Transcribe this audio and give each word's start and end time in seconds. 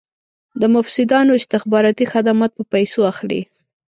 د 0.61 0.63
مفسدانو 0.75 1.37
استخباراتي 1.41 2.05
خدمات 2.13 2.51
په 2.55 2.63
پیسو 2.73 2.99
اخلي. 3.11 3.41